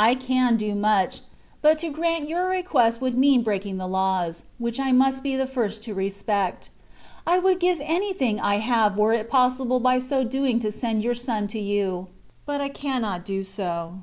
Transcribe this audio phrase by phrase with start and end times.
[0.00, 1.20] I can do much,
[1.60, 5.46] but to grant your request would mean breaking the laws, which I must be the
[5.46, 6.70] first to respect.
[7.26, 11.14] I would give anything I have were it possible by so doing to send your
[11.14, 12.06] son to you,
[12.46, 13.96] but I cannot do so."